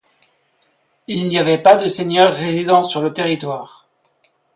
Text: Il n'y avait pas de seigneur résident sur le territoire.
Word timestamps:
Il 1.05 1.27
n'y 1.27 1.37
avait 1.37 1.61
pas 1.61 1.75
de 1.75 1.85
seigneur 1.85 2.33
résident 2.33 2.81
sur 2.81 3.03
le 3.03 3.13
territoire. 3.13 3.85